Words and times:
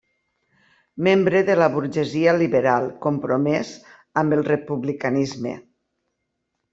Membre 1.07 1.41
de 1.49 1.57
la 1.59 1.67
burgesia 1.73 2.33
liberal 2.41 2.87
compromès 3.05 3.73
amb 4.23 4.37
el 4.39 4.45
republicanisme. 4.51 5.53